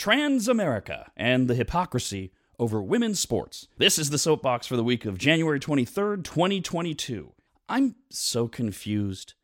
[0.00, 3.68] Transamerica and the hypocrisy over women's sports.
[3.76, 7.34] This is the soapbox for the week of January 23rd, 2022.
[7.68, 9.34] I'm so confused.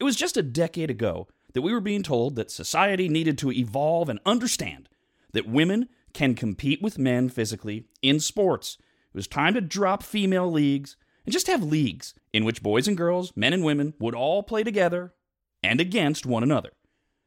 [0.00, 3.52] It was just a decade ago that we were being told that society needed to
[3.52, 4.88] evolve and understand
[5.32, 8.78] that women can compete with men physically in sports.
[9.14, 12.96] It was time to drop female leagues and just have leagues in which boys and
[12.96, 15.14] girls, men and women, would all play together
[15.62, 16.72] and against one another.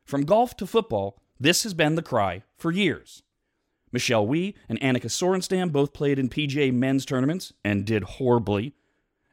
[0.04, 3.23] From golf to football, this has been the cry for years.
[3.91, 8.73] Michelle Wie and Annika Sorenstam both played in PGA men's tournaments and did horribly.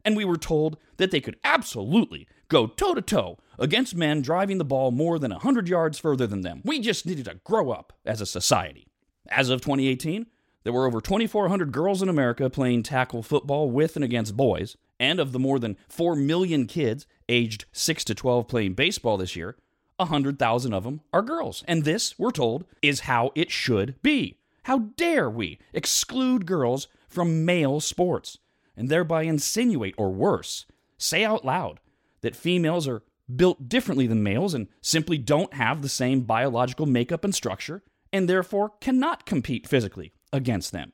[0.04, 4.58] And we were told that they could absolutely go toe to toe against men driving
[4.58, 6.62] the ball more than 100 yards further than them.
[6.64, 8.86] We just needed to grow up as a society.
[9.28, 10.26] As of 2018,
[10.62, 15.18] there were over 2,400 girls in America playing tackle football with and against boys, and
[15.18, 19.56] of the more than 4 million kids aged 6 to 12 playing baseball this year,
[20.00, 21.62] 100,000 of them are girls.
[21.68, 24.38] And this, we're told, is how it should be.
[24.64, 28.38] How dare we exclude girls from male sports
[28.76, 30.66] and thereby insinuate, or worse,
[30.98, 31.80] say out loud
[32.20, 33.02] that females are
[33.34, 38.28] built differently than males and simply don't have the same biological makeup and structure and
[38.28, 40.92] therefore cannot compete physically against them.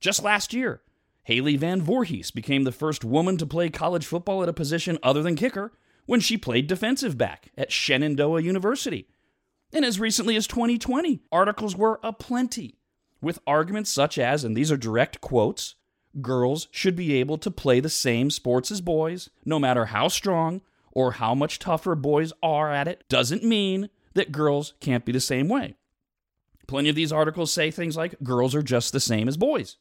[0.00, 0.82] Just last year,
[1.24, 5.22] Haley Van Voorhis became the first woman to play college football at a position other
[5.22, 5.72] than kicker
[6.10, 9.06] when she played defensive back at Shenandoah University.
[9.72, 12.80] And as recently as 2020, articles were aplenty
[13.22, 15.76] with arguments such as, and these are direct quotes,
[16.20, 20.62] girls should be able to play the same sports as boys, no matter how strong
[20.90, 25.20] or how much tougher boys are at it, doesn't mean that girls can't be the
[25.20, 25.76] same way.
[26.66, 29.76] Plenty of these articles say things like girls are just the same as boys.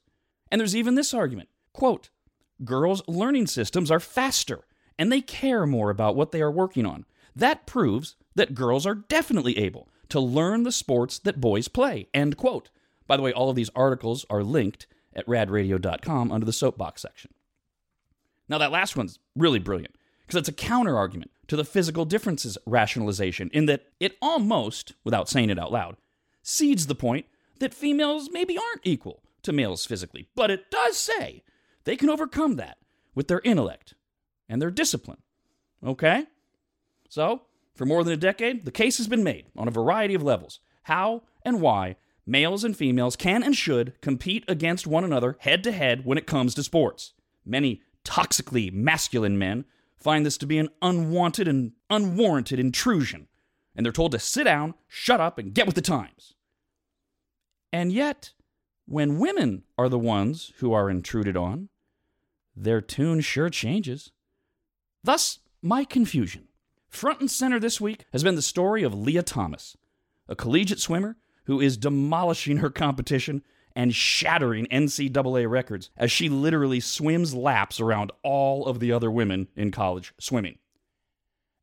[0.52, 2.12] And there's even this argument quote,
[2.64, 4.66] girls' learning systems are faster
[5.00, 7.06] and they care more about what they are working on.
[7.36, 12.10] That proves that girls are definitely able to learn the sports that boys play.
[12.14, 12.70] End quote.
[13.08, 17.34] By the way, all of these articles are linked at radradio.com under the soapbox section.
[18.50, 19.96] Now, that last one's really brilliant
[20.28, 25.30] because it's a counter argument to the physical differences rationalization in that it almost, without
[25.30, 25.96] saying it out loud,
[26.44, 27.26] cedes the point
[27.60, 31.44] that females maybe aren't equal to males physically, but it does say
[31.86, 32.78] they can overcome that
[33.16, 33.94] with their intellect
[34.50, 35.22] and their discipline.
[35.86, 36.26] Okay?
[37.08, 37.44] So,
[37.76, 40.60] for more than a decade, the case has been made on a variety of levels
[40.84, 41.96] how and why
[42.26, 46.28] males and females can and should compete against one another head to head when it
[46.28, 47.14] comes to sports.
[47.46, 49.66] Many toxically masculine men
[49.98, 53.28] find this to be an unwanted and unwarranted intrusion,
[53.76, 56.34] and they're told to sit down, shut up, and get with the times.
[57.72, 58.32] And yet,
[58.86, 61.70] when women are the ones who are intruded on,
[62.56, 64.12] their tune sure changes.
[65.04, 66.48] Thus, my confusion.
[66.90, 69.78] Front and center this week has been the story of Lia Thomas,
[70.28, 73.44] a collegiate swimmer who is demolishing her competition
[73.76, 79.48] and shattering NCAA records as she literally swims laps around all of the other women
[79.56, 80.58] in college swimming.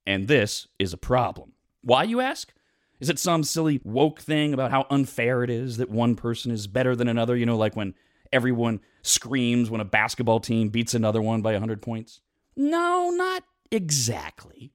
[0.06, 1.52] And this is a problem.
[1.82, 2.52] Why, you ask?
[3.00, 6.66] Is it some silly woke thing about how unfair it is that one person is
[6.66, 7.36] better than another?
[7.36, 7.94] You know, like when
[8.32, 12.20] everyone screams when a basketball team beats another one by 100 points?
[12.56, 14.72] No, not exactly.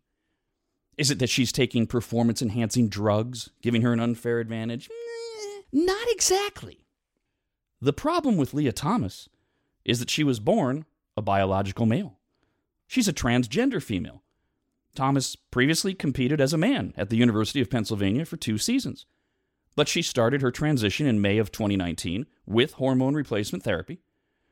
[0.97, 4.89] Is it that she's taking performance enhancing drugs, giving her an unfair advantage?
[5.73, 6.85] Not exactly.
[7.81, 9.27] The problem with Lia Thomas
[9.83, 10.85] is that she was born
[11.17, 12.19] a biological male.
[12.87, 14.21] She's a transgender female.
[14.93, 19.05] Thomas previously competed as a man at the University of Pennsylvania for two seasons,
[19.75, 24.01] but she started her transition in May of 2019 with hormone replacement therapy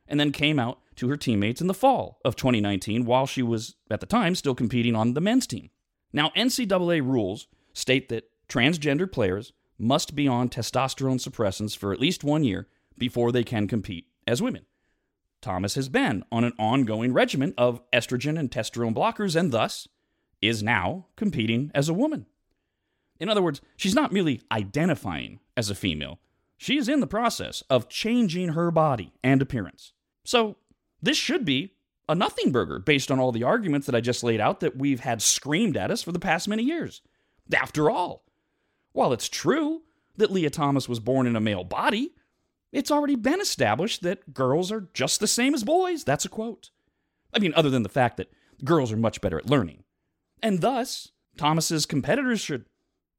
[0.10, 3.76] and then came out to her teammates in the fall of 2019 while she was,
[3.90, 5.70] at the time, still competing on the men's team.
[6.12, 12.24] Now, NCAA rules state that transgender players must be on testosterone suppressants for at least
[12.24, 14.66] one year before they can compete as women.
[15.42, 19.88] Thomas has been on an ongoing regimen of estrogen and testosterone blockers and thus
[20.42, 22.26] is now competing as a woman.
[23.20, 26.20] In other words, she's not merely identifying as a female,
[26.62, 29.94] she is in the process of changing her body and appearance.
[30.30, 30.58] So,
[31.02, 31.74] this should be
[32.08, 35.00] a nothing burger based on all the arguments that I just laid out that we've
[35.00, 37.02] had screamed at us for the past many years.
[37.52, 38.26] After all,
[38.92, 39.82] while it's true
[40.18, 42.14] that Lia Thomas was born in a male body,
[42.72, 46.04] it's already been established that girls are just the same as boys.
[46.04, 46.70] That's a quote.
[47.34, 48.32] I mean, other than the fact that
[48.64, 49.84] girls are much better at learning.
[50.44, 52.66] And thus, Thomas's competitors should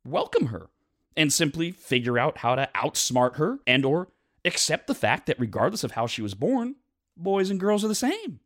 [0.05, 0.71] welcome her
[1.17, 4.13] and simply figure out how to outsmart her and or
[4.45, 6.77] accept the fact that regardless of how she was born,
[7.17, 8.41] boys and girls are the same.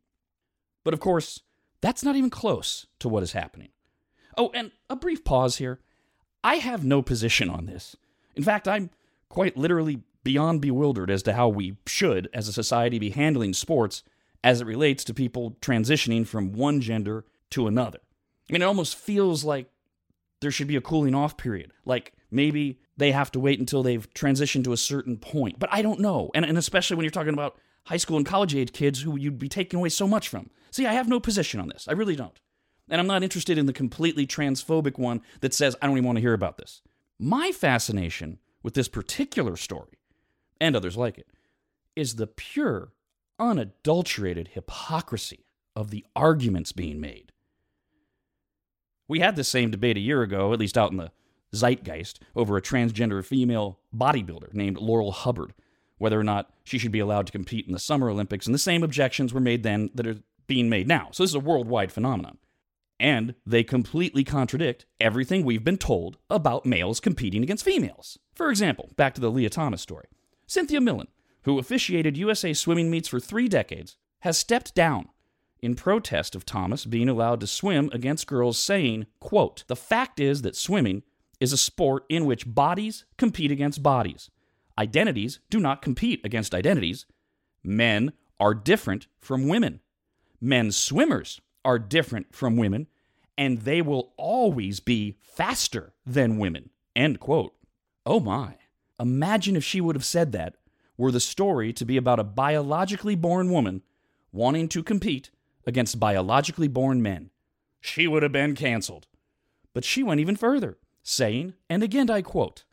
[0.83, 1.41] But of course,
[1.81, 3.69] that's not even close to what is happening.
[4.37, 5.79] Oh, and a brief pause here.
[6.43, 7.95] I have no position on this.
[8.35, 8.89] In fact, I'm
[9.29, 14.03] quite literally beyond bewildered as to how we should, as a society, be handling sports
[14.43, 17.99] as it relates to people transitioning from one gender to another.
[18.49, 19.69] I mean, it almost feels like
[20.41, 21.71] there should be a cooling off period.
[21.85, 25.57] Like maybe they have to wait until they've transitioned to a certain point.
[25.57, 26.29] But I don't know.
[26.35, 29.39] And, and especially when you're talking about high school and college age kids who you'd
[29.39, 30.49] be taking away so much from.
[30.71, 31.87] See, I have no position on this.
[31.87, 32.39] I really don't.
[32.89, 36.17] And I'm not interested in the completely transphobic one that says, I don't even want
[36.17, 36.81] to hear about this.
[37.17, 39.99] My fascination with this particular story,
[40.59, 41.27] and others like it,
[41.95, 42.91] is the pure,
[43.39, 45.45] unadulterated hypocrisy
[45.75, 47.31] of the arguments being made.
[49.07, 51.11] We had this same debate a year ago, at least out in the
[51.53, 55.53] zeitgeist, over a transgender female bodybuilder named Laurel Hubbard,
[55.97, 58.59] whether or not she should be allowed to compete in the Summer Olympics, and the
[58.59, 61.09] same objections were made then that are being made now.
[61.11, 62.37] So this is a worldwide phenomenon.
[62.99, 68.17] And they completely contradict everything we've been told about males competing against females.
[68.33, 70.05] For example, back to the Lia Thomas story.
[70.47, 71.07] Cynthia Millen,
[71.43, 75.09] who officiated USA swimming meets for three decades, has stepped down
[75.61, 80.41] in protest of Thomas being allowed to swim against girls, saying, quote, The fact is
[80.43, 81.03] that swimming
[81.39, 84.29] is a sport in which bodies compete against bodies.
[84.77, 87.05] Identities do not compete against identities.
[87.63, 89.79] Men are different from women.
[90.41, 92.87] Men swimmers are different from women,
[93.37, 96.69] and they will always be faster than women.
[96.95, 97.53] End quote.
[98.05, 98.55] Oh my.
[98.99, 100.55] Imagine if she would have said that
[100.97, 103.81] were the story to be about a biologically born woman
[104.31, 105.31] wanting to compete
[105.65, 107.29] against biologically born men.
[107.81, 109.07] She would have been canceled.
[109.73, 112.63] But she went even further, saying, and again I quote,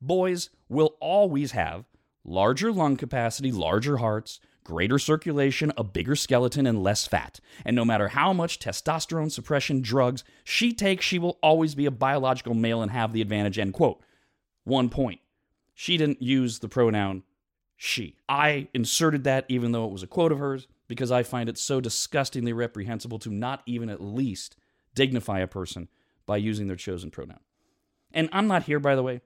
[0.00, 1.84] Boys will always have
[2.24, 7.40] larger lung capacity, larger hearts, greater circulation, a bigger skeleton, and less fat.
[7.64, 11.90] And no matter how much testosterone suppression drugs she takes, she will always be a
[11.90, 13.58] biological male and have the advantage.
[13.58, 14.02] End quote.
[14.64, 15.20] One point.
[15.74, 17.22] She didn't use the pronoun
[17.76, 18.16] she.
[18.28, 21.56] I inserted that even though it was a quote of hers because I find it
[21.56, 24.56] so disgustingly reprehensible to not even at least
[24.94, 25.88] dignify a person
[26.26, 27.40] by using their chosen pronoun.
[28.12, 29.22] And I'm not here, by the way,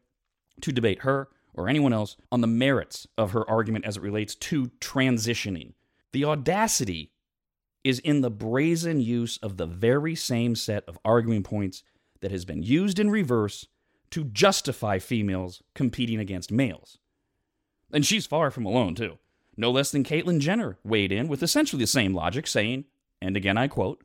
[0.61, 4.35] to debate her or anyone else on the merits of her argument as it relates
[4.35, 5.73] to transitioning.
[6.13, 7.13] The audacity
[7.83, 11.83] is in the brazen use of the very same set of arguing points
[12.21, 13.67] that has been used in reverse
[14.11, 16.99] to justify females competing against males.
[17.93, 19.19] And she's far from alone, too.
[19.57, 22.85] No less than Caitlyn Jenner weighed in with essentially the same logic, saying,
[23.21, 24.03] and again I quote,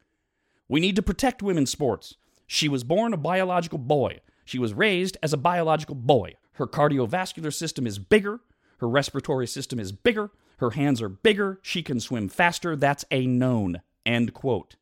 [0.67, 2.15] We need to protect women's sports.
[2.45, 4.19] She was born a biological boy.
[4.45, 6.35] She was raised as a biological boy.
[6.59, 8.41] Her cardiovascular system is bigger.
[8.79, 10.29] Her respiratory system is bigger.
[10.57, 11.57] Her hands are bigger.
[11.61, 12.75] She can swim faster.
[12.75, 13.81] That's a known.
[14.06, 14.75] End quote.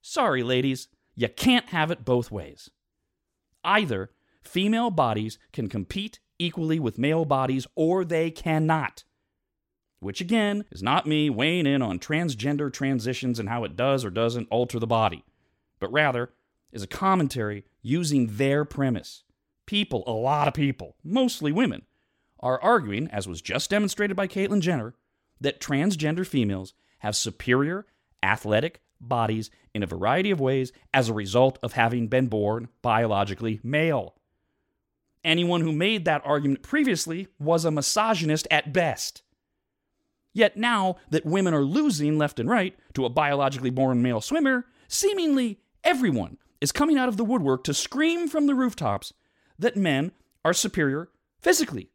[0.00, 2.68] Sorry, ladies, you can't have it both ways.
[3.62, 4.10] Either
[4.42, 9.04] female bodies can compete equally with male bodies or they cannot.
[10.00, 14.10] Which again is not me weighing in on transgender transitions and how it does or
[14.10, 15.24] doesn't alter the body,
[15.78, 16.32] but rather
[16.72, 19.22] is a commentary using their premise
[19.66, 21.82] people, a lot of people, mostly women,
[22.40, 24.94] are arguing, as was just demonstrated by Caitlyn Jenner,
[25.40, 27.86] that transgender females have superior
[28.22, 33.60] athletic bodies in a variety of ways as a result of having been born biologically
[33.62, 34.14] male.
[35.24, 39.22] Anyone who made that argument previously was a misogynist at best.
[40.32, 44.66] Yet now that women are losing left and right to a biologically born male swimmer,
[44.88, 49.12] seemingly everyone is coming out of the woodwork to scream from the rooftops
[49.62, 50.12] that men
[50.44, 51.08] are superior
[51.40, 51.90] physically,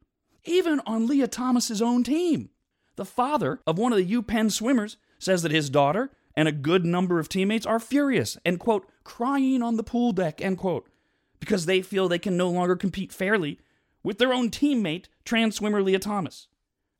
[0.45, 2.49] even on Lia Thomas's own team.
[2.95, 6.85] The father of one of the UPenn swimmers says that his daughter and a good
[6.85, 10.89] number of teammates are furious and, quote, crying on the pool deck, end quote,
[11.39, 13.59] because they feel they can no longer compete fairly
[14.03, 16.47] with their own teammate, trans swimmer Lia Thomas.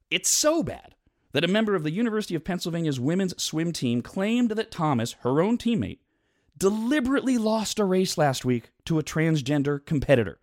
[0.10, 0.96] It's so bad
[1.32, 5.42] that a member of the University of Pennsylvania's women's swim team claimed that Thomas, her
[5.42, 6.00] own teammate,
[6.58, 10.40] deliberately lost a race last week to a transgender competitor.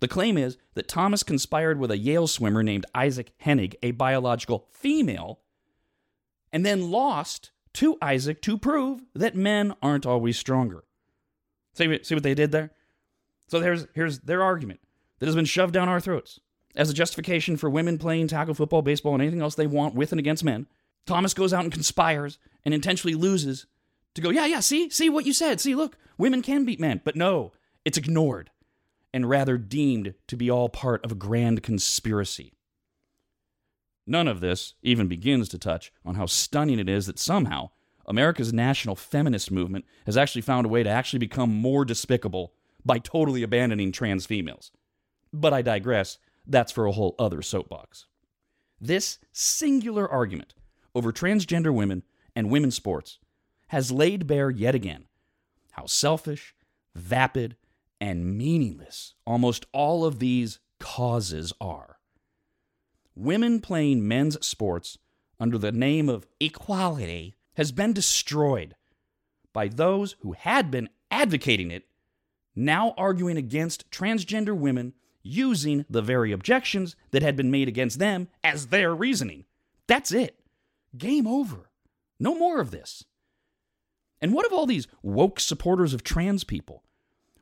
[0.00, 4.66] The claim is that Thomas conspired with a Yale swimmer named Iszac Henig, a biological
[4.72, 5.40] female,
[6.52, 10.84] and then lost to Iszac to prove that men aren't always stronger.
[11.74, 12.70] See, see what they did there?
[13.48, 14.80] So here's, here's their argument
[15.18, 16.40] that has been shoved down our throats
[16.74, 20.12] as a justification for women playing tackle football, baseball, and anything else they want with
[20.12, 20.66] and against men.
[21.06, 23.66] Thomas goes out and conspires and intentionally loses
[24.14, 25.60] to go, yeah, yeah, see, see what you said.
[25.60, 27.00] See, look, women can beat men.
[27.04, 27.52] But no,
[27.84, 28.50] it's ignored
[29.12, 32.54] and rather deemed to be all part of a grand conspiracy.
[34.06, 37.70] None of this even begins to touch on how stunning it is that somehow
[38.06, 42.52] America's national feminist movement has actually found a way to actually become more despicable
[42.84, 44.72] by totally abandoning trans females.
[45.32, 46.18] But I digress.
[46.46, 48.06] that's for a whole other soapbox.
[48.80, 50.54] This singular argument
[50.94, 52.02] over transgender women
[52.34, 53.18] and women's sports
[53.68, 55.06] has laid bare yet again
[55.72, 56.54] how selfish,
[56.96, 57.56] vapid,
[58.00, 61.98] and meaningless almost all of these causes are.
[63.14, 64.98] Women playing men's sports
[65.38, 68.74] under the name of equality has been destroyed
[69.52, 71.86] by those who had been advocating it,
[72.54, 78.28] now arguing against transgender women using the very objections that had been made against them
[78.42, 79.44] as their reasoning.
[79.86, 80.38] That's it.
[80.96, 81.70] Game over.
[82.18, 83.04] No more of this.
[84.20, 86.84] And what of all these woke supporters of trans people?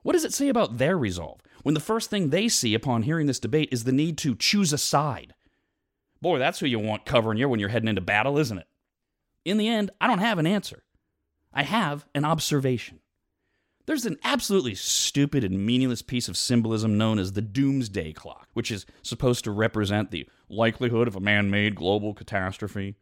[0.02, 3.26] What does it say about their resolve when the first thing they see upon hearing
[3.26, 5.34] this debate is the need to choose a side?
[6.20, 8.66] Boy, that's who you want covering you when you're heading into battle, isn't it?
[9.44, 10.82] In the end, I don't have an answer.
[11.52, 13.00] I have an observation.
[13.86, 18.70] There's an absolutely stupid and meaningless piece of symbolism known as the doomsday clock, which
[18.70, 22.96] is supposed to represent the likelihood of a man made global catastrophe.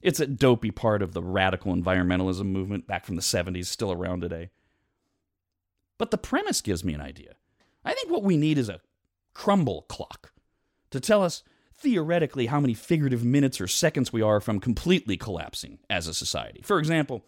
[0.00, 4.20] It's a dopey part of the radical environmentalism movement back from the 70s, still around
[4.20, 4.50] today.
[6.00, 7.34] But the premise gives me an idea.
[7.84, 8.80] I think what we need is a
[9.34, 10.32] crumble clock
[10.92, 11.42] to tell us
[11.76, 16.62] theoretically how many figurative minutes or seconds we are from completely collapsing as a society.
[16.62, 17.26] For example,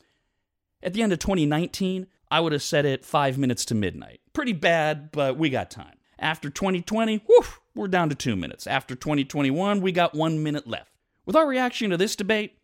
[0.82, 4.22] at the end of 2019, I would have set it five minutes to midnight.
[4.32, 5.98] Pretty bad, but we got time.
[6.18, 8.66] After 2020, whew, we're down to two minutes.
[8.66, 10.92] After 2021, we got one minute left.
[11.26, 12.56] With our reaction to this debate,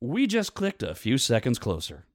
[0.00, 2.06] we just clicked a few seconds closer.